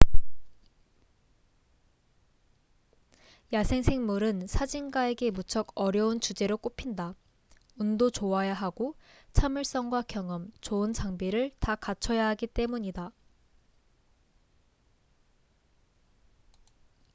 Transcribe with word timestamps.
야생생물은 3.53 4.47
사진가에게 4.47 5.29
무척 5.29 5.67
어려운 5.75 6.19
주제로 6.19 6.57
꼽힌다 6.57 7.13
운도 7.77 8.09
좋아야 8.09 8.51
하고 8.55 8.95
참을성과 9.33 10.01
경험 10.07 10.51
좋은 10.59 10.91
장비를 10.93 11.51
다 11.59 11.75
갖춰야 11.75 12.29
하기 12.29 12.47
때문이다 12.47 13.11